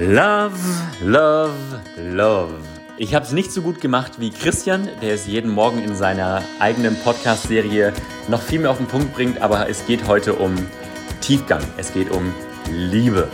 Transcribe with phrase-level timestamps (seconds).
[0.00, 0.54] Love,
[1.02, 2.54] love, love.
[2.98, 6.44] Ich habe es nicht so gut gemacht wie Christian, der es jeden Morgen in seiner
[6.60, 7.92] eigenen Podcast-Serie
[8.28, 10.54] noch viel mehr auf den Punkt bringt, aber es geht heute um
[11.20, 11.62] Tiefgang.
[11.78, 12.32] Es geht um
[12.70, 13.26] Liebe.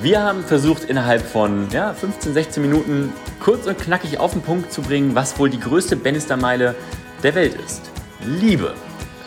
[0.00, 4.72] Wir haben versucht, innerhalb von ja, 15, 16 Minuten kurz und knackig auf den Punkt
[4.72, 6.76] zu bringen, was wohl die größte Bannister-Meile
[7.24, 7.90] der Welt ist.
[8.24, 8.74] Liebe.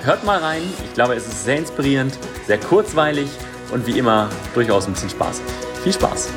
[0.04, 0.62] Hört mal rein.
[0.86, 2.18] Ich glaube, es ist sehr inspirierend,
[2.48, 3.28] sehr kurzweilig
[3.74, 5.44] und wie immer durchaus ein bisschen spaßig.
[5.84, 6.30] Viel Spaß!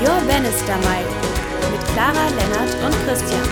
[0.00, 1.04] Your Bannister Mile
[1.70, 3.42] mit Clara, Lennart und Christian.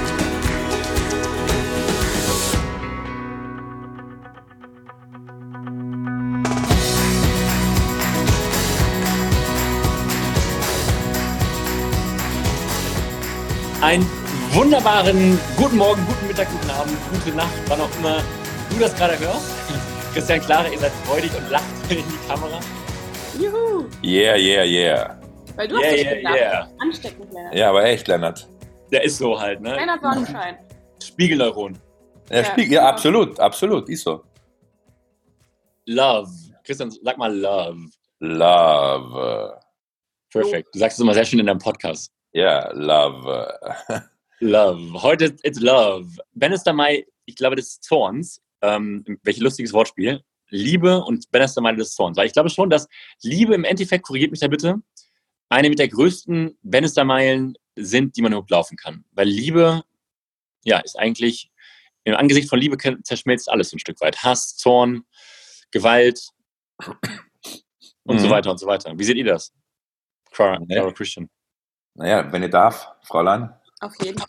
[13.83, 14.07] Einen
[14.53, 18.23] wunderbaren guten Morgen, guten Mittag, guten Abend, gute Nacht, wann auch immer
[18.71, 19.58] du das gerade hörst.
[20.19, 22.59] Christian Clara, ihr seid freudig und lacht in die Kamera.
[23.39, 23.87] Juhu!
[24.03, 25.21] Yeah, yeah, yeah.
[25.55, 26.35] Weil du Yeah, hast dich yeah, gedacht.
[26.37, 26.69] yeah.
[26.81, 27.55] Ansteckend, Lennart.
[27.55, 28.49] Ja, aber echt, Lennart.
[28.91, 29.77] Der ist so halt, ne?
[29.77, 30.57] Lennart Sonnenschein.
[31.01, 31.79] Spiegelneuron.
[32.31, 34.25] Ja, Ja, spiel, ja absolut, absolut, ist so.
[35.87, 36.29] Love.
[36.65, 37.79] Christian, sag mal Love.
[38.19, 39.61] Love.
[40.33, 40.75] Perfekt.
[40.75, 42.11] Du sagst es immer sehr schön in deinem Podcast.
[42.33, 43.55] Ja, love.
[44.41, 45.01] Love.
[45.01, 46.09] Heute ist it's Love.
[46.35, 48.43] Bannister Mai, ich glaube, des Zorns.
[48.63, 50.23] Ähm, welches lustiges Wortspiel.
[50.51, 52.17] Liebe und Bannister Mai des Zorns.
[52.17, 52.89] Weil ich glaube schon, dass
[53.23, 54.81] Liebe im Endeffekt, korrigiert mich da bitte,
[55.51, 59.05] eine mit der größten Bannister-Meilen sind, die man überhaupt laufen kann.
[59.13, 59.83] Weil Liebe,
[60.65, 61.51] ja, ist eigentlich,
[62.05, 64.23] im Angesicht von Liebe zerschmelzt alles ein Stück weit.
[64.23, 65.05] Hass, Zorn,
[65.71, 66.29] Gewalt
[68.05, 68.31] und so Mhm.
[68.31, 68.99] weiter und so weiter.
[68.99, 69.53] Wie seht ihr das?
[70.31, 70.59] Clara.
[70.65, 71.29] Clara Christian.
[71.95, 73.53] Naja, wenn ich darf, Fräulein.
[73.81, 74.29] Auf jeden Fall.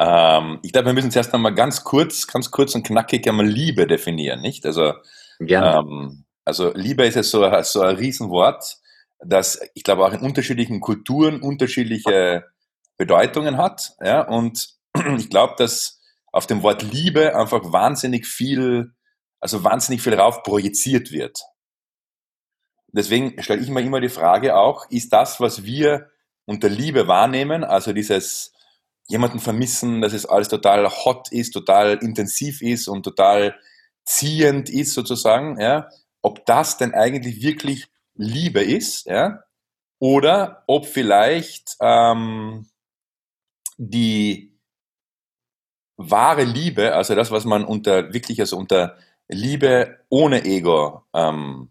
[0.00, 3.86] Ähm, ich glaube, wir müssen zuerst einmal ganz kurz, ganz kurz und knackig einmal Liebe
[3.86, 4.66] definieren, nicht?
[4.66, 4.94] Also,
[5.80, 8.78] ähm, also Liebe ist ja so, ein- so ein Riesenwort,
[9.20, 12.46] das, ich glaube, auch in unterschiedlichen Kulturen unterschiedliche
[12.96, 13.92] Bedeutungen hat.
[14.02, 14.22] Ja?
[14.22, 14.70] Und
[15.18, 16.00] ich glaube, dass
[16.32, 18.92] auf dem Wort Liebe einfach wahnsinnig viel,
[19.40, 21.40] also wahnsinnig viel rauf projiziert wird.
[22.92, 26.10] Deswegen stelle ich mir immer die Frage auch, ist das, was wir
[26.46, 28.52] unter Liebe wahrnehmen, also dieses
[29.10, 33.56] jemanden vermissen, dass es alles total hot ist, total intensiv ist und total
[34.04, 35.88] ziehend ist sozusagen, ja,
[36.22, 39.42] ob das denn eigentlich wirklich Liebe ist, ja,
[39.98, 42.68] oder ob vielleicht ähm,
[43.76, 44.56] die
[45.96, 48.96] wahre Liebe, also das, was man unter wirklich also unter
[49.28, 51.70] Liebe ohne Ego ähm,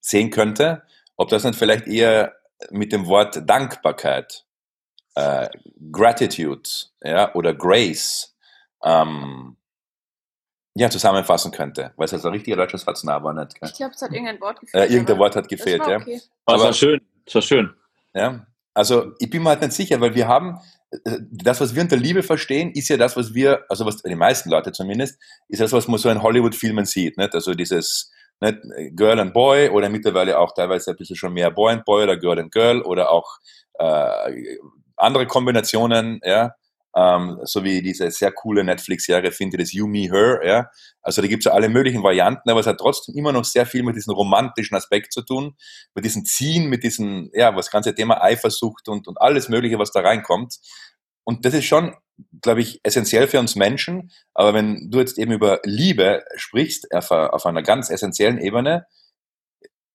[0.00, 0.82] sehen könnte,
[1.16, 2.34] ob das nicht vielleicht eher
[2.70, 4.44] mit dem Wort Dankbarkeit,
[5.20, 5.48] äh,
[5.92, 6.68] Gratitude,
[7.02, 8.34] ja, oder Grace,
[8.84, 9.56] ähm,
[10.74, 13.58] ja, zusammenfassen könnte, weil es halt so ein richtiger deutsches Satz nah war nicht.
[13.60, 13.68] Gell?
[13.68, 14.88] Ich glaube, es hat irgendein Wort gefehlt.
[14.88, 15.96] Äh, irgendein Wort hat das gefehlt, war ja.
[15.98, 16.20] okay.
[16.46, 17.00] Das aber- war schön.
[17.26, 17.74] Das war schön.
[18.14, 20.58] Ja, also ich bin mir halt nicht sicher, weil wir haben,
[20.90, 24.14] äh, das, was wir unter Liebe verstehen, ist ja das, was wir, also was die
[24.14, 27.18] meisten Leute zumindest, ist das, was man so in Hollywood-Filmen sieht.
[27.18, 27.34] Nicht?
[27.34, 28.10] Also dieses
[28.40, 28.58] nicht,
[28.96, 32.16] Girl and Boy oder mittlerweile auch teilweise ein bisschen schon mehr Boy and Boy oder
[32.16, 33.38] Girl and Girl oder auch
[33.78, 34.56] äh,
[35.02, 36.54] andere Kombinationen, ja.
[36.96, 40.70] Ähm, so wie diese sehr coole Netflix-Serie, finde das You, Me, Her, ja.
[41.02, 43.64] Also da gibt es ja alle möglichen Varianten, aber es hat trotzdem immer noch sehr
[43.64, 45.56] viel mit diesem romantischen Aspekt zu tun,
[45.94, 49.92] mit diesem Ziehen, mit diesem, ja, was ganze Thema Eifersucht und, und alles Mögliche, was
[49.92, 50.58] da reinkommt.
[51.22, 51.94] Und das ist schon,
[52.42, 54.10] glaube ich, essentiell für uns Menschen.
[54.34, 58.86] Aber wenn du jetzt eben über Liebe sprichst, auf, auf einer ganz essentiellen Ebene,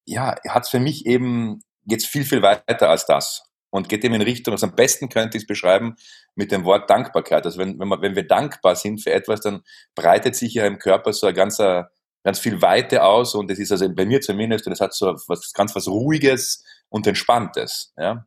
[0.05, 3.43] ja, hat es für mich eben, geht's viel, viel weiter als das.
[3.75, 5.97] Und geht eben in Richtung, also am besten könnte ich es beschreiben
[6.33, 7.45] mit dem Wort Dankbarkeit.
[7.45, 9.63] Also wenn, wenn, man, wenn wir dankbar sind für etwas, dann
[9.95, 11.91] breitet sich ja im Körper so ein ganzer,
[12.23, 15.07] ganz viel Weite aus und es ist also bei mir zumindest, und es hat so
[15.27, 17.93] was ganz was Ruhiges und Entspanntes.
[17.97, 18.25] Ja?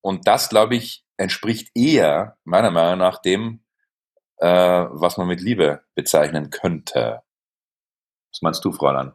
[0.00, 3.62] Und das, glaube ich, entspricht eher, meiner Meinung nach, dem,
[4.38, 7.20] äh, was man mit Liebe bezeichnen könnte.
[8.32, 9.12] Was meinst du, Fräulein?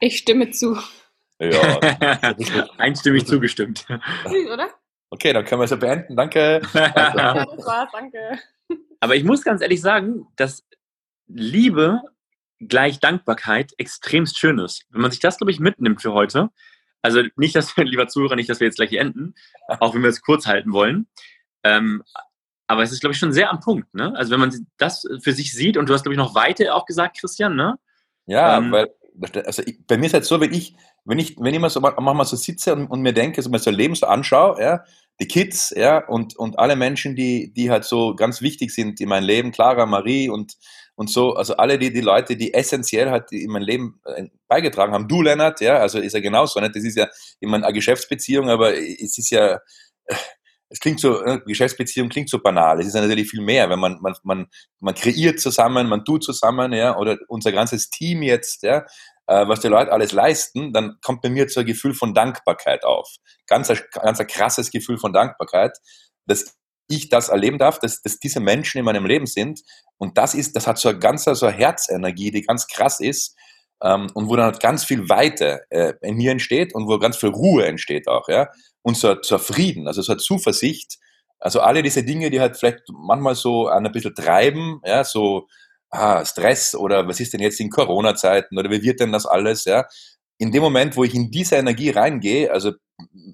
[0.00, 0.76] Ich stimme zu.
[1.38, 1.80] Ja.
[2.78, 3.86] Einstimmig zugestimmt.
[4.26, 4.68] Süß, oder?
[5.10, 6.16] Okay, dann können wir so beenden.
[6.16, 6.60] Danke.
[6.74, 8.38] Ja, das war's, danke.
[9.00, 10.64] Aber ich muss ganz ehrlich sagen, dass
[11.26, 12.00] Liebe
[12.60, 14.84] gleich Dankbarkeit extremst schön ist.
[14.90, 16.50] Wenn man sich das, glaube ich, mitnimmt für heute,
[17.00, 19.34] also nicht, dass wir, lieber Zuhörer, nicht, dass wir jetzt gleich hier enden,
[19.68, 21.06] auch wenn wir es kurz halten wollen.
[21.62, 22.02] Ähm,
[22.66, 23.94] aber es ist, glaube ich, schon sehr am Punkt.
[23.94, 24.12] Ne?
[24.16, 26.84] Also wenn man das für sich sieht, und du hast, glaube ich, noch Weite auch
[26.84, 27.78] gesagt, Christian, ne?
[28.26, 28.88] Ja, Ähm, weil
[29.44, 30.74] also ich, bei mir ist halt so, wenn ich,
[31.04, 33.58] wenn ich, wenn ich mal so manchmal so sitze und, und mir denke, so mal
[33.58, 34.84] so Leben so anschaue, ja,
[35.20, 39.08] die Kids, ja, und, und alle Menschen, die, die halt so ganz wichtig sind in
[39.08, 40.54] meinem Leben, Clara, Marie und,
[40.94, 44.92] und so, also alle die, die Leute, die essentiell halt in mein Leben äh, beigetragen
[44.92, 45.08] haben.
[45.08, 46.76] Du, Lennart, ja, also ist ja genauso, nicht?
[46.76, 47.08] Das ist ja
[47.40, 49.60] immer eine Geschäftsbeziehung, aber es ist ja,
[50.70, 52.80] es klingt so, ne, Geschäftsbeziehung klingt so banal.
[52.80, 54.46] Es ist natürlich viel mehr, wenn man, man, man,
[54.80, 58.84] man kreiert zusammen, man tut zusammen, ja, oder unser ganzes Team jetzt, ja,
[59.26, 62.84] äh, was die Leute alles leisten, dann kommt bei mir so ein Gefühl von Dankbarkeit
[62.84, 63.16] auf.
[63.46, 65.76] Ganz, ganz ein krasses Gefühl von Dankbarkeit,
[66.26, 66.56] dass
[66.88, 69.60] ich das erleben darf, dass, dass diese Menschen in meinem Leben sind.
[69.98, 73.36] Und das ist, das hat so eine ganz, so eine Herzenergie, die ganz krass ist,
[73.82, 77.16] ähm, und wo dann halt ganz viel Weite äh, in mir entsteht und wo ganz
[77.16, 78.48] viel Ruhe entsteht auch, ja
[78.88, 80.98] und so, so Frieden, also so Zuversicht.
[81.38, 85.46] Also alle diese Dinge, die halt vielleicht manchmal so ein bisschen treiben, ja, so
[85.90, 89.64] ah, Stress oder was ist denn jetzt in Corona-Zeiten oder wie wird denn das alles,
[89.66, 89.86] ja.
[90.38, 92.72] In dem Moment, wo ich in diese Energie reingehe, also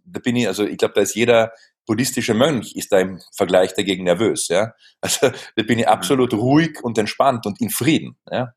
[0.04, 1.52] da bin ich, also ich glaube, da ist jeder
[1.86, 4.72] buddhistische Mönch ist da im Vergleich dagegen nervös, ja.
[5.00, 6.38] Also da bin ich absolut mhm.
[6.40, 8.54] ruhig und entspannt und in Frieden, ja.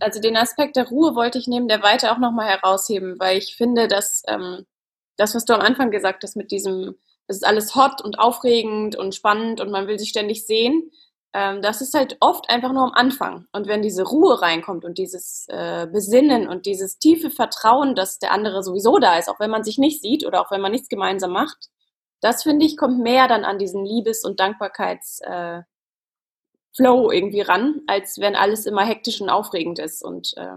[0.00, 3.56] Also den Aspekt der Ruhe wollte ich neben der Weite auch nochmal herausheben, weil ich
[3.56, 4.66] finde, dass ähm,
[5.16, 6.96] das, was du am Anfang gesagt hast mit diesem,
[7.26, 10.90] das ist alles hot und aufregend und spannend und man will sich ständig sehen,
[11.34, 13.46] ähm, das ist halt oft einfach nur am Anfang.
[13.52, 18.32] Und wenn diese Ruhe reinkommt und dieses äh, Besinnen und dieses tiefe Vertrauen, dass der
[18.32, 20.88] andere sowieso da ist, auch wenn man sich nicht sieht oder auch wenn man nichts
[20.88, 21.68] gemeinsam macht,
[22.20, 25.62] das finde ich kommt mehr dann an diesen Liebes- und Dankbarkeits- äh,
[26.78, 30.02] Flow irgendwie ran, als wenn alles immer hektisch und aufregend ist.
[30.02, 30.56] Und äh,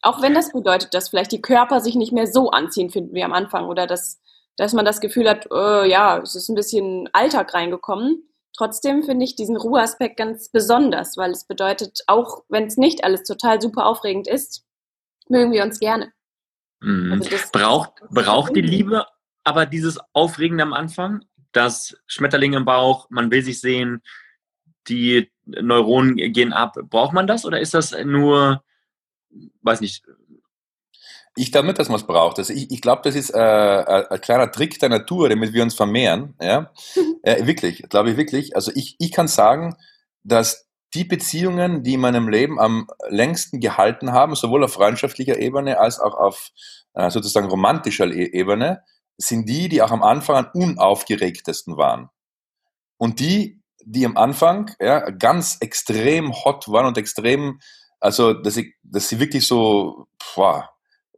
[0.00, 3.22] auch wenn das bedeutet, dass vielleicht die Körper sich nicht mehr so anziehen finden wie
[3.22, 4.20] am Anfang oder dass,
[4.56, 8.24] dass man das Gefühl hat, äh, ja, es ist ein bisschen Alltag reingekommen.
[8.56, 13.22] Trotzdem finde ich diesen Ruheaspekt ganz besonders, weil es bedeutet, auch wenn es nicht alles
[13.24, 14.64] total super aufregend ist,
[15.28, 16.12] mögen wir uns gerne.
[16.80, 17.12] Mhm.
[17.12, 19.06] Also braucht, braucht die Liebe
[19.44, 24.02] aber dieses Aufregende am Anfang, das Schmetterling im Bauch, man will sich sehen,
[24.88, 25.30] die
[25.60, 26.76] Neuronen gehen ab.
[26.90, 28.62] Braucht man das oder ist das nur
[29.62, 30.04] weiß nicht.
[31.36, 32.38] Ich glaube nicht, dass man es braucht.
[32.38, 35.74] Also ich, ich glaube, das ist äh, ein kleiner Trick der Natur, damit wir uns
[35.74, 36.34] vermehren.
[36.40, 36.72] Ja,
[37.22, 38.56] äh, wirklich, glaube ich wirklich.
[38.56, 39.76] Also ich, ich kann sagen,
[40.24, 45.78] dass die Beziehungen, die in meinem Leben am längsten gehalten haben, sowohl auf freundschaftlicher Ebene
[45.78, 46.50] als auch auf
[46.94, 48.82] äh, sozusagen romantischer e-, Ebene,
[49.16, 52.08] sind die, die auch am Anfang am unaufgeregtesten waren.
[52.96, 53.57] Und die,
[53.90, 57.58] die am Anfang ja, ganz extrem hot waren und extrem
[58.00, 60.70] also, dass ich, dass ich wirklich so, boah,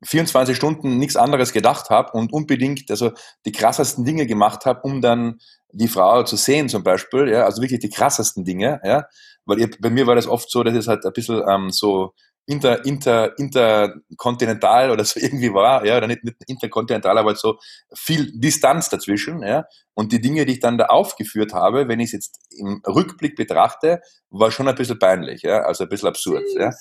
[0.02, 3.12] 24 Stunden nichts anderes gedacht habe und unbedingt also
[3.44, 5.40] die krassesten Dinge gemacht habe, um dann
[5.72, 9.04] die Frau zu sehen zum Beispiel, ja, also wirklich die krassesten Dinge, ja,
[9.44, 12.14] weil ihr, bei mir war das oft so, dass es halt ein bisschen ähm, so
[12.46, 17.58] inter, inter, interkontinental oder so irgendwie war, ja, oder nicht, nicht interkontinental, aber so
[17.94, 19.64] viel Distanz dazwischen, ja.
[19.94, 23.36] Und die Dinge, die ich dann da aufgeführt habe, wenn ich es jetzt im Rückblick
[23.36, 24.00] betrachte,
[24.30, 26.72] war schon ein bisschen peinlich, ja, also ein bisschen absurd, ja.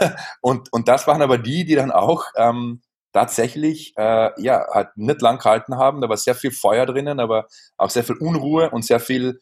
[0.40, 2.82] Und, und das waren aber die, die dann auch ähm,
[3.12, 6.00] tatsächlich äh, ja halt nicht lang gehalten haben.
[6.00, 9.40] Da war sehr viel Feuer drinnen, aber auch sehr viel Unruhe und sehr viel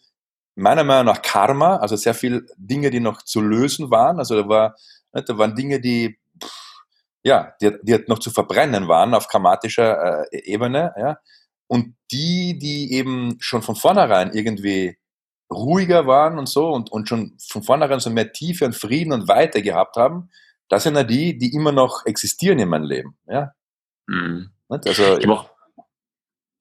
[0.55, 4.19] meiner Meinung nach Karma, also sehr viel Dinge, die noch zu lösen waren.
[4.19, 4.77] Also da war
[5.13, 6.19] da waren Dinge, die,
[7.23, 10.95] ja, die, die halt noch zu verbrennen waren auf karmatischer äh, Ebene.
[10.99, 11.19] Ja.
[11.67, 14.99] Und die, die eben schon von vornherein irgendwie
[15.51, 19.29] ruhiger waren und so und, und schon von vornherein so mehr Tiefe und Frieden und
[19.29, 20.31] Weite gehabt haben,
[20.69, 23.17] das sind ja die, die immer noch existieren in meinem Leben.
[23.27, 23.53] Ja.
[24.07, 24.51] Mhm.
[24.69, 25.51] Also, ich auch,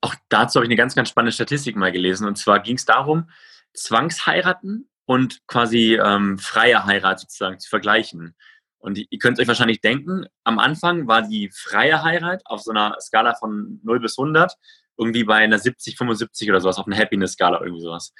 [0.00, 2.26] auch dazu habe ich eine ganz, ganz spannende Statistik mal gelesen.
[2.26, 3.30] Und zwar ging es darum,
[3.74, 8.34] Zwangsheiraten und quasi ähm, freie Heirat sozusagen zu vergleichen.
[8.78, 12.96] Und ihr könnt euch wahrscheinlich denken, am Anfang war die freie Heirat auf so einer
[13.00, 14.52] Skala von 0 bis 100
[14.98, 18.12] irgendwie bei einer 70, 75 oder sowas, auf einer Happiness-Skala irgendwie sowas.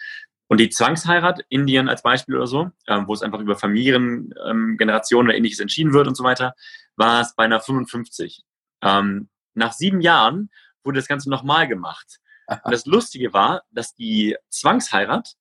[0.48, 4.76] Und die Zwangsheirat, Indien als Beispiel oder so, ähm, wo es einfach über Familien, ähm,
[4.76, 6.54] Generationen oder ähnliches entschieden wird und so weiter,
[6.96, 8.44] war es bei einer 55.
[8.82, 10.50] Ähm, nach sieben Jahren
[10.84, 12.18] wurde das Ganze nochmal gemacht.
[12.48, 15.34] Und das Lustige war, dass die Zwangsheirat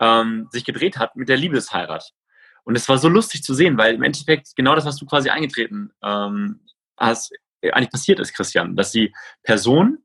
[0.00, 2.12] ähm, sich gedreht hat mit der Liebesheirat.
[2.64, 5.28] Und es war so lustig zu sehen, weil im Endeffekt genau das, was du quasi
[5.28, 6.60] eingetreten ähm,
[6.96, 7.32] hast,
[7.62, 9.98] eigentlich passiert ist, Christian, dass die Person,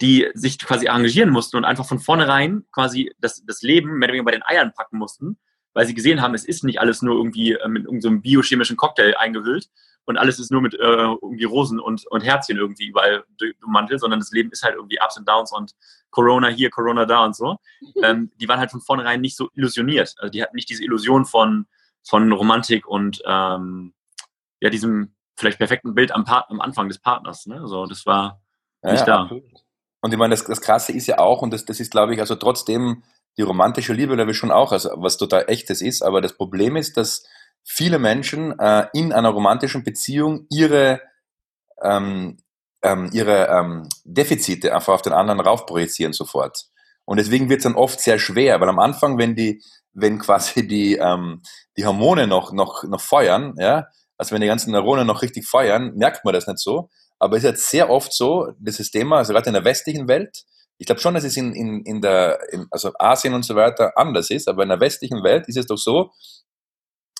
[0.00, 4.14] die sich quasi engagieren mussten und einfach von vornherein quasi das, das Leben mehr oder
[4.14, 5.38] weniger bei den Eiern packen mussten,
[5.74, 8.76] weil sie gesehen haben, es ist nicht alles nur irgendwie äh, mit irgendeinem so biochemischen
[8.76, 9.68] Cocktail eingehüllt
[10.04, 13.24] und alles ist nur mit äh, irgendwie Rosen und, und Herzchen irgendwie überall
[13.64, 15.72] Mantel, sondern das Leben ist halt irgendwie Ups und Downs und
[16.10, 17.56] Corona hier, Corona da und so.
[18.02, 20.14] Ähm, die waren halt von vornherein nicht so illusioniert.
[20.18, 21.66] Also die hatten nicht diese Illusion von,
[22.02, 23.94] von Romantik und ähm,
[24.60, 27.46] ja, diesem vielleicht perfekten Bild am, Part am Anfang des Partners.
[27.46, 27.60] Ne?
[27.60, 28.40] Also das war
[28.82, 29.22] nicht ja, da.
[29.22, 29.44] Absolut.
[30.00, 32.20] Und ich meine, das, das Krasse ist ja auch, und das, das ist, glaube ich,
[32.20, 33.04] also trotzdem
[33.36, 36.76] die romantische Liebe, glaube ich schon auch, also was total echtes ist, aber das Problem
[36.76, 37.24] ist, dass
[37.64, 41.00] viele Menschen äh, in einer romantischen Beziehung ihre,
[41.82, 42.38] ähm,
[42.82, 46.66] ähm, ihre ähm, Defizite einfach auf den anderen raufprojizieren sofort.
[47.04, 50.66] Und deswegen wird es dann oft sehr schwer, weil am Anfang, wenn die, wenn quasi
[50.66, 51.42] die, ähm,
[51.76, 53.86] die Hormone noch, noch, noch feuern, ja,
[54.18, 56.90] also wenn die ganzen Neuronen noch richtig feuern, merkt man das nicht so.
[57.18, 60.44] Aber es ist jetzt sehr oft so, dieses Thema, also gerade in der westlichen Welt,
[60.78, 63.92] ich glaube schon, dass es in, in, in der, in, also Asien und so weiter
[63.96, 66.10] anders ist, aber in der westlichen Welt ist es doch so,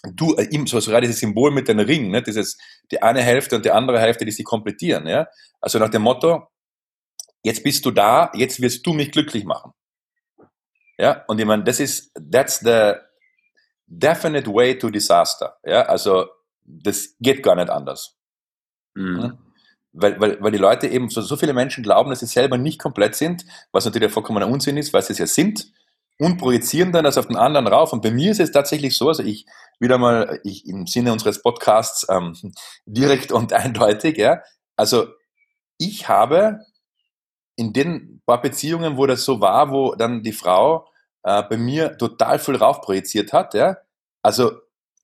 [0.03, 2.59] du, äh, so gerade dieses Symbol mit den Ringen, ne, dieses,
[2.91, 5.27] die eine Hälfte und die andere Hälfte, die sich komplettieren, ja.
[5.61, 6.49] Also nach dem Motto,
[7.43, 9.73] jetzt bist du da, jetzt wirst du mich glücklich machen.
[10.99, 12.95] Ja, und ich meine, das ist, that's the
[13.87, 15.57] definite way to disaster.
[15.65, 16.27] Ja, also,
[16.65, 18.17] das geht gar nicht anders.
[18.95, 19.39] Mhm.
[19.93, 22.81] Weil, weil, weil die Leute eben, so, so viele Menschen glauben, dass sie selber nicht
[22.81, 25.73] komplett sind, was natürlich vollkommener Unsinn ist, weil sie es ja sind
[26.19, 27.93] und projizieren dann das auf den anderen rauf.
[27.93, 29.47] Und bei mir ist es tatsächlich so, also ich
[29.81, 32.35] wieder mal ich, im Sinne unseres Podcasts ähm,
[32.87, 34.43] direkt und eindeutig, ja,
[34.77, 35.09] also
[35.79, 36.61] ich habe
[37.57, 40.89] in den paar Beziehungen, wo das so war, wo dann die Frau
[41.25, 43.77] äh, bei mir total viel rauf projiziert hat, ja,
[44.23, 44.53] also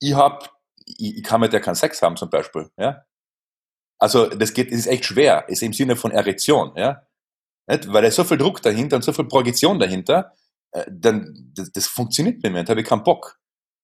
[0.00, 0.46] ich habe,
[0.86, 3.04] ich, ich kann mit der keinen Sex haben zum Beispiel, ja,
[3.98, 7.02] also das geht, das ist echt schwer, ist im Sinne von Erektion, ja,
[7.66, 7.92] nicht?
[7.92, 10.32] weil da ist so viel Druck dahinter und so viel Projektion dahinter,
[10.72, 13.38] äh, dann das, das funktioniert bei mir, da habe ich keinen Bock.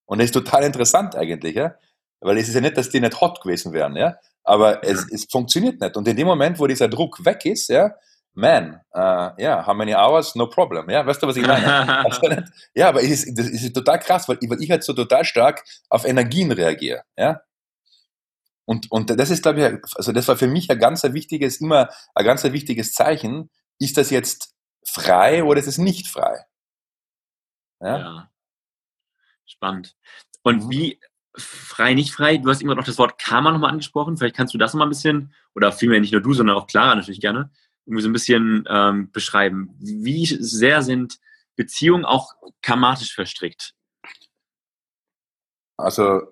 [0.07, 1.75] Und das ist total interessant eigentlich, ja,
[2.21, 5.25] weil es ist ja nicht, dass die nicht hot gewesen wären, ja, aber es, es
[5.31, 5.97] funktioniert nicht.
[5.97, 7.95] Und in dem Moment, wo dieser Druck weg ist, ja,
[8.35, 10.35] man, uh, yeah, how many hours?
[10.35, 10.91] No problem.
[10.91, 12.05] Ja, weißt du, was ich meine?
[12.75, 15.65] ja, aber es ist, das ist total krass, weil, weil ich halt so total stark
[15.89, 17.03] auf Energien reagiere.
[17.17, 17.43] Ja?
[18.65, 21.91] Und, und das ist, glaube ich, also das war für mich ein ganz wichtiges, immer
[22.15, 23.51] ein ganz wichtiges Zeichen.
[23.79, 24.55] Ist das jetzt
[24.87, 26.45] frei oder ist es nicht frei?
[27.85, 27.99] Ja.
[27.99, 28.31] ja.
[29.47, 29.95] Spannend.
[30.43, 30.71] Und mhm.
[30.71, 31.01] wie
[31.37, 32.39] frei, nicht frei?
[32.39, 34.17] Du hast immer noch das Wort Karma nochmal angesprochen.
[34.17, 36.95] Vielleicht kannst du das nochmal ein bisschen, oder vielmehr nicht nur du, sondern auch Clara
[36.95, 37.51] natürlich gerne,
[37.87, 39.75] irgendwie so ein bisschen ähm, beschreiben.
[39.79, 41.19] Wie sehr sind
[41.57, 43.75] Beziehungen auch karmatisch verstrickt?
[45.77, 46.23] Also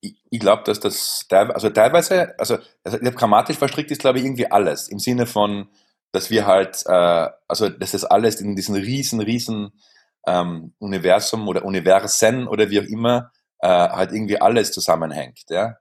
[0.00, 4.50] ich, ich glaube, dass das also teilweise, also, also grammatisch verstrickt ist, glaube ich, irgendwie
[4.50, 4.88] alles.
[4.88, 5.68] Im Sinne von,
[6.12, 9.72] dass wir halt, äh, also dass das alles in diesem riesen, riesen
[10.26, 15.44] ähm, Universum oder Universen oder wie auch immer äh, halt irgendwie alles zusammenhängt.
[15.48, 15.76] Ja?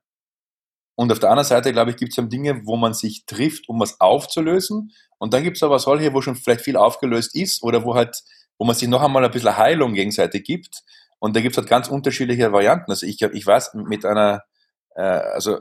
[0.95, 3.79] Und auf der anderen Seite, glaube ich, gibt es Dinge, wo man sich trifft, um
[3.79, 4.91] was aufzulösen.
[5.19, 8.23] Und dann gibt es aber solche, wo schon vielleicht viel aufgelöst ist oder wo halt,
[8.57, 10.83] wo man sich noch einmal ein bisschen Heilung gegenseitig gibt.
[11.19, 12.89] Und da gibt es halt ganz unterschiedliche Varianten.
[12.89, 14.43] Also ich, ich weiß, mit einer,
[14.95, 15.59] äh, also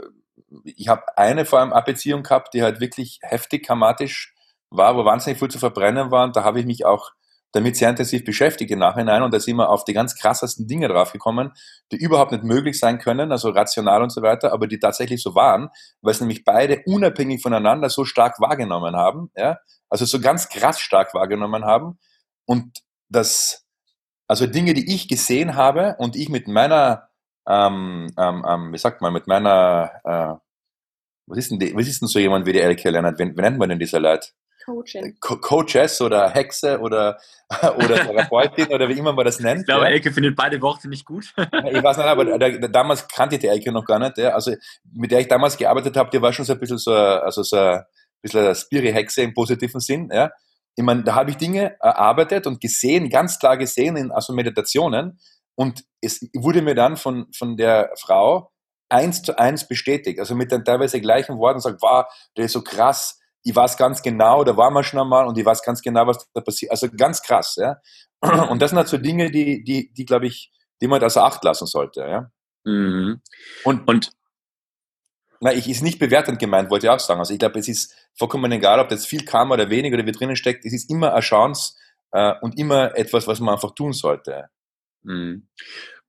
[0.64, 4.34] ich habe eine vor allem Beziehung gehabt, die halt wirklich heftig karmatisch
[4.70, 6.24] war, wo wahnsinnig viel zu verbrennen war.
[6.24, 7.10] Und da habe ich mich auch
[7.56, 10.88] damit sehr intensiv beschäftigt im Nachhinein und da sind wir auf die ganz krassesten Dinge
[10.88, 11.52] draufgekommen,
[11.90, 15.34] die überhaupt nicht möglich sein können, also rational und so weiter, aber die tatsächlich so
[15.34, 15.70] waren,
[16.02, 19.58] weil es nämlich beide unabhängig voneinander so stark wahrgenommen haben, ja,
[19.88, 21.98] also so ganz krass stark wahrgenommen haben
[22.44, 23.66] und das
[24.28, 27.08] also Dinge, die ich gesehen habe und ich mit meiner,
[27.48, 30.34] ähm, ähm, ähm, wie sagt man, mit meiner, äh,
[31.26, 33.18] was ist denn, die, was ist denn so jemand wie die Elke Lennart?
[33.18, 34.28] Wie, wie nennt man denn diese Leute?
[34.66, 35.16] Coaching.
[35.20, 37.18] Co Coaches oder Hexe oder,
[37.76, 39.60] oder Therapeutin oder wie immer man das nennt.
[39.60, 39.92] Ich glaube, ja.
[39.92, 41.32] Elke findet beide Worte nicht gut.
[41.36, 44.18] ich weiß nicht, aber da, da, damals kannte ich die Elke noch gar nicht.
[44.18, 44.30] Ja.
[44.30, 44.54] Also
[44.92, 47.56] mit der ich damals gearbeitet habe, die war schon so ein bisschen so, also so
[47.56, 47.84] ein
[48.20, 50.10] bisschen eine Spiri-Hexe im positiven Sinn.
[50.12, 50.30] Ja
[50.76, 55.18] ich meine, da habe ich Dinge erarbeitet und gesehen, ganz klar gesehen in also Meditationen.
[55.54, 58.52] Und es wurde mir dann von, von der Frau
[58.90, 60.20] eins zu eins bestätigt.
[60.20, 62.04] Also mit den teilweise gleichen Worten sagt, wow,
[62.36, 65.44] der ist so krass, ich weiß ganz genau, da waren wir schon einmal und ich
[65.44, 66.72] weiß ganz genau, was da passiert.
[66.72, 67.76] Also ganz krass, ja.
[68.50, 70.50] Und das sind halt so Dinge, die, die, die glaube ich,
[70.80, 72.30] die man außer Acht lassen sollte, ja.
[72.64, 73.20] Mhm.
[73.62, 74.10] Und, und
[75.40, 77.20] na, ich ist nicht bewertend gemeint, wollte ich auch sagen.
[77.20, 80.12] Also ich glaube, es ist vollkommen egal, ob das viel kam oder wenig oder wie
[80.12, 80.64] drinnen steckt.
[80.64, 81.74] Es ist immer eine Chance
[82.10, 84.48] äh, und immer etwas, was man einfach tun sollte.
[85.04, 85.46] Mhm.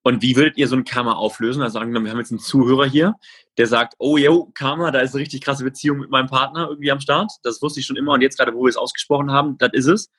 [0.08, 1.62] Und wie würdet ihr so ein Karma auflösen?
[1.62, 3.16] Also angenommen, wir haben jetzt einen Zuhörer hier,
[3.58, 6.92] der sagt, oh yo, Karma, da ist eine richtig krasse Beziehung mit meinem Partner irgendwie
[6.92, 7.30] am Start.
[7.44, 9.88] Das wusste ich schon immer und jetzt gerade, wo wir es ausgesprochen haben, das ist
[9.88, 10.10] es.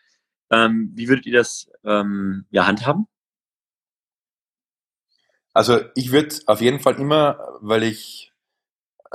[0.51, 3.07] Ähm, wie würdet ihr das ähm, ja, handhaben?
[5.55, 8.31] Also ich würde auf jeden Fall immer, weil ich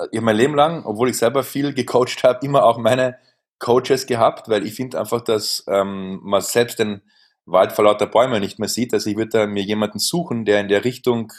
[0.10, 3.20] ich habe mein Leben lang, obwohl ich selber viel gecoacht habe, immer auch meine
[3.60, 7.04] Coaches gehabt, weil ich finde einfach, dass ähm, man selbst den
[7.46, 8.94] Wald vor lauter Bäume nicht mehr sieht.
[8.94, 11.34] Also ich würde da mir jemanden suchen, der in der Richtung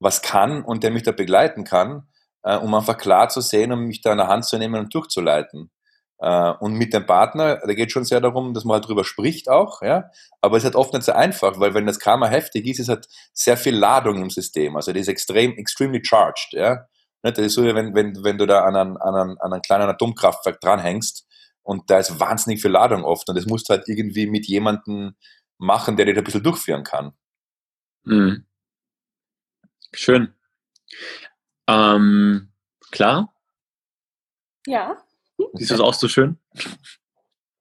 [0.00, 2.08] was kann und der mich da begleiten kann,
[2.42, 4.94] äh, um einfach klar zu sehen und mich da an der Hand zu nehmen und
[4.94, 5.70] durchzuleiten.
[6.18, 9.48] Äh, und mit dem Partner, da geht schon sehr darum, dass man halt drüber spricht
[9.48, 10.10] auch, ja.
[10.40, 12.88] Aber es ist halt oft nicht so einfach, weil wenn das Karma heftig ist, ist
[12.88, 14.76] halt sehr viel Ladung im System.
[14.76, 16.86] Also das ist extrem, extremely charged, ja.
[17.22, 20.60] Das ist so, wenn, wenn, wenn du da an einen, an, an einen kleinen Atomkraftwerk
[20.60, 21.26] dranhängst
[21.64, 25.16] und da ist wahnsinnig viel Ladung oft und das musst du halt irgendwie mit jemandem
[25.58, 27.12] machen, der dir da ein bisschen durchführen kann.
[28.04, 28.46] Mhm.
[29.92, 30.34] Schön.
[31.66, 32.52] Ähm,
[32.90, 33.34] klar?
[34.66, 35.02] Ja.
[35.54, 36.38] Siehst du es auch so schön?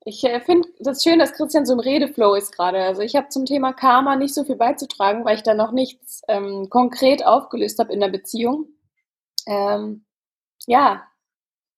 [0.05, 2.83] Ich äh, finde das schön, dass Christian so im Redeflow ist gerade.
[2.83, 6.21] Also ich habe zum Thema Karma nicht so viel beizutragen, weil ich da noch nichts
[6.27, 8.67] ähm, konkret aufgelöst habe in der Beziehung.
[9.47, 10.05] Ähm,
[10.67, 11.07] ja,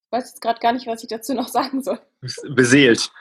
[0.05, 1.99] ich weiß jetzt gerade gar nicht, was ich dazu noch sagen soll.
[2.49, 3.11] Beseelt.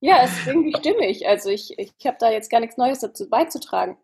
[0.00, 1.26] Ja, es ist irgendwie stimmig.
[1.26, 3.96] Also ich, ich habe da jetzt gar nichts Neues dazu beizutragen.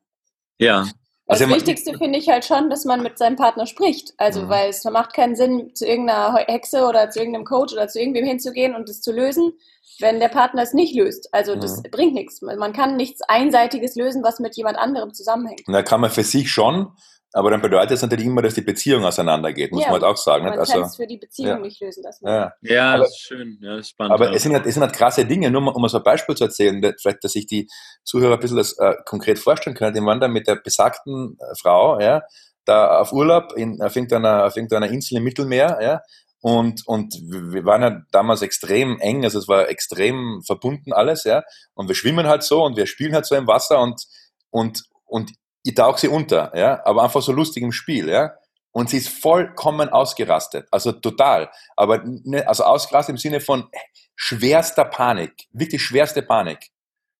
[0.59, 0.87] Ja.
[1.27, 4.13] Also das Wichtigste finde ich halt schon, dass man mit seinem Partner spricht.
[4.17, 4.49] Also, mhm.
[4.49, 8.27] weil es macht keinen Sinn, zu irgendeiner Hexe oder zu irgendeinem Coach oder zu irgendwem
[8.27, 9.53] hinzugehen und es zu lösen,
[10.01, 11.29] wenn der Partner es nicht löst.
[11.33, 11.91] Also, das mhm.
[11.91, 12.43] bringt nichts.
[12.43, 15.63] Man kann nichts Einseitiges lösen, was mit jemand anderem zusammenhängt.
[15.69, 16.93] Na, kann man für sich schon,
[17.33, 20.17] aber dann bedeutet es natürlich immer, dass die Beziehung auseinandergeht, muss ja, man halt auch
[20.17, 20.45] sagen.
[20.45, 21.59] Man also, kann es für die Beziehung ja.
[21.59, 22.27] nicht lösen lassen.
[22.27, 24.13] Ja, ja aber, das ist schön, ja, das ist spannend.
[24.13, 26.35] Aber es sind, halt, es sind halt krasse Dinge, nur um mal so ein Beispiel
[26.35, 27.69] zu erzählen, vielleicht, dass sich die
[28.05, 29.95] Zuhörer ein bisschen das äh, konkret vorstellen können.
[29.95, 32.23] Die waren da mit der besagten äh, Frau, ja,
[32.65, 36.01] da auf Urlaub in, auf, irgendeiner, auf irgendeiner Insel im Mittelmeer, ja,
[36.43, 41.45] und, und wir waren ja damals extrem eng, also es war extrem verbunden alles, ja.
[41.75, 44.05] Und wir schwimmen halt so und wir spielen halt so im Wasser und,
[44.51, 45.31] und, und
[45.63, 48.35] ich tauche sie unter, ja, aber einfach so lustig im Spiel, ja.
[48.73, 51.51] Und sie ist vollkommen ausgerastet, also total.
[51.77, 53.69] Aber ne, also ausgerastet im Sinne von
[54.17, 56.71] schwerster Panik, wirklich schwerste Panik,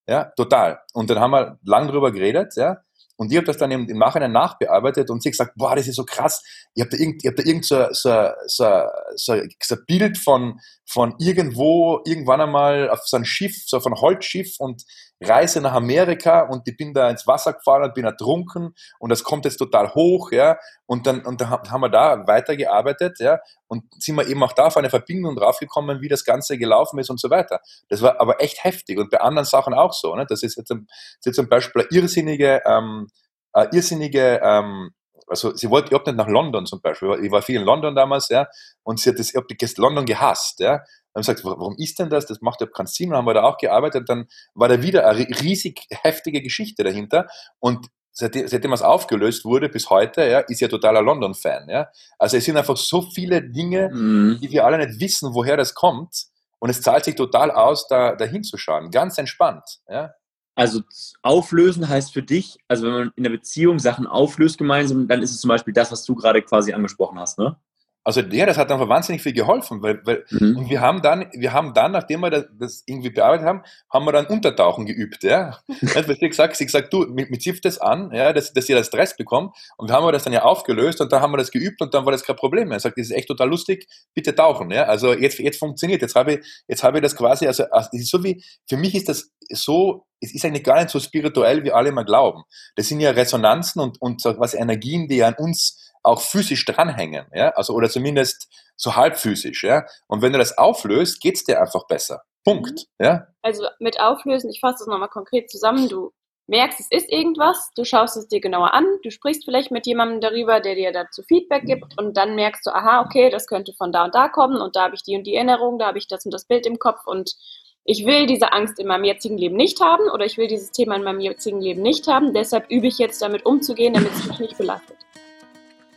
[0.09, 0.81] ja, total.
[0.95, 2.79] Und dann haben wir lang drüber geredet, ja.
[3.17, 5.97] Und ich habe das dann im, im Nachhinein nachbearbeitet und sie gesagt, boah, das ist
[5.97, 6.43] so krass.
[6.75, 8.83] Ich habe da irgend, ich hab irgend so, so, so,
[9.15, 14.57] so, so Bild von, von irgendwo, irgendwann einmal auf so ein Schiff, so von Holzschiff
[14.59, 14.83] und
[15.25, 19.25] Reise nach Amerika und ich bin da ins Wasser gefahren und bin ertrunken und das
[19.25, 20.59] kommt jetzt total hoch, ja.
[20.87, 23.41] Und dann, und dann haben wir da weitergearbeitet, ja.
[23.67, 27.11] Und sind wir eben auch da auf eine Verbindung draufgekommen, wie das Ganze gelaufen ist
[27.11, 27.61] und so weiter.
[27.89, 30.27] Das war aber echt heftig und bei anderen Sachen auch so, ne.
[30.29, 33.09] Das ist jetzt, das ist jetzt zum Beispiel eine irrsinnige, ähm,
[33.53, 34.91] eine irrsinnige, ähm,
[35.27, 37.95] also sie wollte, ich hab nicht nach London zum Beispiel, ich war viel in London
[37.95, 38.47] damals, ja,
[38.83, 40.83] und sie hat das, ich hab London gehasst, ja,
[41.13, 42.27] dann haben gesagt, warum ist denn das?
[42.27, 43.11] Das macht ja keinen Sinn.
[43.11, 44.09] Und haben wir da auch gearbeitet.
[44.09, 47.29] Dann war da wieder eine riesig heftige Geschichte dahinter.
[47.59, 51.69] Und seitdem, seitdem es aufgelöst wurde bis heute, ja, ist ja totaler London-Fan.
[51.69, 51.89] Ja.
[52.19, 54.39] Also es sind einfach so viele Dinge, mhm.
[54.41, 56.27] die wir alle nicht wissen, woher das kommt.
[56.59, 58.91] Und es zahlt sich total aus, da, da hinzuschauen.
[58.91, 59.81] Ganz entspannt.
[59.89, 60.15] Ja.
[60.55, 60.83] Also
[61.23, 65.31] auflösen heißt für dich, also wenn man in der Beziehung Sachen auflöst gemeinsam, dann ist
[65.31, 67.57] es zum Beispiel das, was du gerade quasi angesprochen hast, ne?
[68.05, 70.57] Also ja, das hat einfach wahnsinnig viel geholfen, weil, weil mhm.
[70.57, 74.05] und wir haben dann, wir haben dann, nachdem wir das, das, irgendwie bearbeitet haben, haben
[74.05, 75.59] wir dann Untertauchen geübt, ja.
[75.81, 78.89] weil sie gesagt, sie gesagt, du, mit, mit das an, ja, dass, dass ihr das
[78.89, 79.55] Stress bekommt.
[79.77, 82.05] Und wir haben das dann ja aufgelöst und dann haben wir das geübt und dann
[82.05, 82.79] war das kein Problem mehr.
[82.79, 84.85] Er sagt, das ist echt total lustig, bitte tauchen, ja.
[84.85, 86.03] Also jetzt, jetzt funktioniert.
[86.03, 88.77] Jetzt habe ich, jetzt habe ich das quasi, also, also es ist so wie, für
[88.77, 92.43] mich ist das so, es ist eigentlich gar nicht so spirituell, wie alle immer glauben.
[92.75, 97.27] Das sind ja Resonanzen und, und so was Energien, die an uns auch physisch dranhängen,
[97.35, 99.85] ja, also oder zumindest so halb physisch, ja.
[100.09, 102.23] Und wenn du das auflöst, geht's dir einfach besser.
[102.45, 103.07] Punkt, mhm.
[103.07, 103.27] ja.
[103.43, 106.13] Also mit Auflösen, ich fasse das nochmal konkret zusammen, du
[106.49, 110.21] merkst, es ist irgendwas, du schaust es dir genauer an, du sprichst vielleicht mit jemandem
[110.21, 113.93] darüber, der dir dazu Feedback gibt und dann merkst du, aha, okay, das könnte von
[113.93, 116.09] da und da kommen und da habe ich die und die Erinnerung, da habe ich
[116.09, 117.37] das und das Bild im Kopf und
[117.85, 120.97] ich will diese Angst in meinem jetzigen Leben nicht haben oder ich will dieses Thema
[120.97, 124.39] in meinem jetzigen Leben nicht haben, deshalb übe ich jetzt damit umzugehen, damit es mich
[124.39, 124.99] nicht belastet.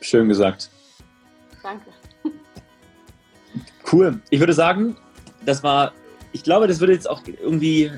[0.06, 0.70] Schön gesagt.
[1.64, 1.90] Danke.
[3.92, 4.20] Cool.
[4.30, 4.96] Ich würde sagen,
[5.46, 5.94] das war,
[6.32, 7.92] ich glaube, das würde jetzt auch irgendwie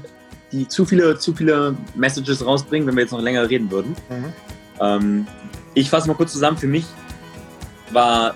[0.54, 3.96] die zu viele, zu viele Messages rausbringen, wenn wir jetzt noch länger reden würden.
[4.10, 4.34] Mhm.
[4.80, 5.28] Ähm,
[5.74, 6.58] ich fasse mal kurz zusammen.
[6.58, 6.86] Für mich
[7.92, 8.36] war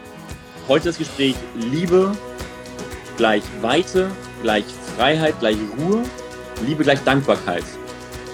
[0.68, 2.12] heute das Gespräch Liebe
[3.16, 4.66] gleich Weite, gleich
[4.98, 6.04] Freiheit, gleich Ruhe,
[6.66, 7.64] Liebe gleich Dankbarkeit.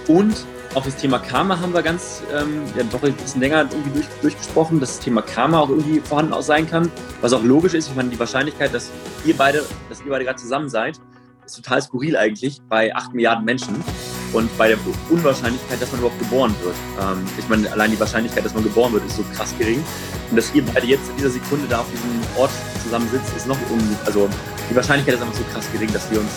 [0.07, 3.91] Und auch das Thema Karma haben wir ganz, ähm, ja, doch ein bisschen länger irgendwie
[3.91, 7.73] durch, durchgesprochen, dass das Thema Karma auch irgendwie vorhanden auch sein kann, was auch logisch
[7.73, 7.89] ist.
[7.89, 8.91] Ich meine, die Wahrscheinlichkeit, dass
[9.25, 10.99] ihr beide, dass ihr beide gerade zusammen seid,
[11.45, 13.83] ist total skurril eigentlich bei 8 Milliarden Menschen
[14.33, 14.77] und bei der
[15.09, 16.75] Unwahrscheinlichkeit, dass man überhaupt geboren wird.
[17.01, 19.83] Ähm, ich meine, allein die Wahrscheinlichkeit, dass man geboren wird, ist so krass gering.
[20.29, 22.51] Und dass ihr beide jetzt in dieser Sekunde da auf diesem Ort
[22.83, 24.29] zusammen sitzt, ist noch un also
[24.69, 26.31] die Wahrscheinlichkeit ist einfach so krass gering, dass wir uns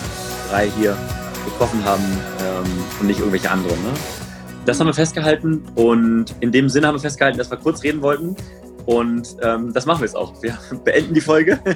[0.49, 0.97] drei hier
[1.45, 2.03] getroffen haben
[2.39, 3.81] ähm, und nicht irgendwelche anderen.
[3.83, 3.91] Ne?
[4.65, 8.01] Das haben wir festgehalten und in dem Sinne haben wir festgehalten, dass wir kurz reden
[8.01, 8.35] wollten
[8.85, 10.33] und ähm, das machen wir jetzt auch.
[10.41, 11.59] Wir beenden die Folge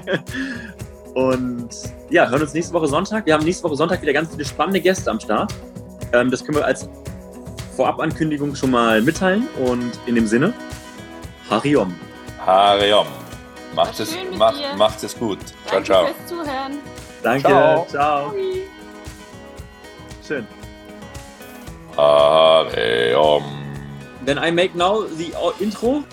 [1.16, 1.70] Und
[2.10, 3.26] ja, hören uns nächste Woche Sonntag.
[3.26, 5.54] Wir haben nächste Woche Sonntag wieder ganz viele spannende Gäste am Start.
[6.12, 6.90] Ähm, das können wir als
[7.78, 9.48] Vorabankündigung schon mal mitteilen.
[9.66, 10.54] Und in dem Sinne,
[11.50, 11.96] Hariom.
[12.46, 13.08] Hariom.
[13.74, 14.76] Macht es, schön macht, dir.
[14.78, 15.40] macht es gut.
[15.40, 16.06] Ciao, Danke ciao.
[16.08, 16.80] fürs Zuhören.
[17.24, 17.48] Danke.
[17.48, 17.88] Ciao.
[17.90, 18.32] ciao.
[18.32, 18.64] Hui.
[21.96, 22.06] Schön.
[22.76, 23.44] Hariom.
[24.26, 26.04] Then I make now the intro